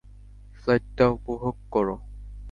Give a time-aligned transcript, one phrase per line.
[0.59, 1.95] ফ্লাইটটা উপভোগ কোরো!